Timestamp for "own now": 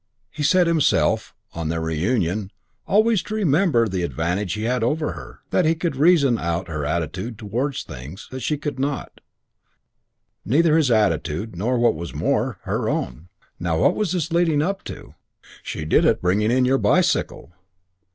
12.89-13.77